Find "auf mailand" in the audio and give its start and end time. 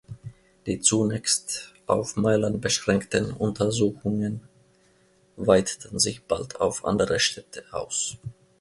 1.85-2.59